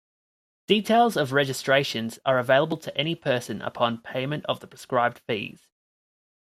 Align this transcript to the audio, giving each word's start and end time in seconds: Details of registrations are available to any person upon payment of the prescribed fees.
Details 0.65 1.15
of 1.15 1.31
registrations 1.31 2.17
are 2.25 2.39
available 2.39 2.77
to 2.77 2.97
any 2.97 3.13
person 3.13 3.61
upon 3.61 3.99
payment 4.01 4.43
of 4.47 4.59
the 4.59 4.65
prescribed 4.65 5.19
fees. 5.19 5.69